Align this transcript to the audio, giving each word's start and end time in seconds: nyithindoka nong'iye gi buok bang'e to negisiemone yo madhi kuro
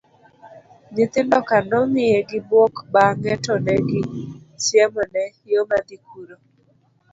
nyithindoka 0.93 1.55
nong'iye 1.69 2.19
gi 2.29 2.39
buok 2.47 2.75
bang'e 2.93 3.33
to 3.45 3.53
negisiemone 3.65 5.23
yo 5.53 5.61
madhi 5.69 5.97
kuro 6.07 6.35